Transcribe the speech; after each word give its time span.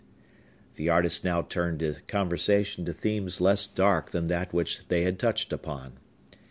The 0.77 0.89
artist 0.89 1.23
now 1.23 1.43
turned 1.43 1.77
the 1.77 1.99
conversation 2.07 2.85
to 2.85 2.91
themes 2.91 3.39
less 3.39 3.67
dark 3.67 4.09
than 4.09 4.29
that 4.29 4.51
which 4.51 4.87
they 4.87 5.03
had 5.03 5.19
touched 5.19 5.53
upon. 5.53 5.99